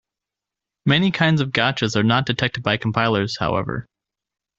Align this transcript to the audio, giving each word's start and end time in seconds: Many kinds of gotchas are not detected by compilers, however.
Many 0.87 1.11
kinds 1.11 1.41
of 1.41 1.51
gotchas 1.51 1.95
are 1.95 2.01
not 2.01 2.25
detected 2.25 2.63
by 2.63 2.77
compilers, 2.77 3.37
however. 3.37 3.85